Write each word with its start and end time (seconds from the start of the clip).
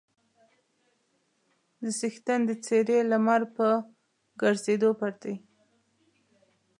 د 1.81 1.83
څښتن 1.99 2.39
د 2.49 2.51
څېرې 2.65 2.99
لمر 3.11 3.41
په 3.55 3.67
ګرځېدو 4.41 4.89
پټ 4.99 5.15
دی. 5.23 5.35